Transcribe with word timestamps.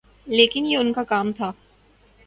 لیکن 0.27 0.65
یہ 0.65 0.77
ان 0.77 0.93
کا 0.93 1.03
کام 1.03 1.31
تھا۔ 1.31 1.51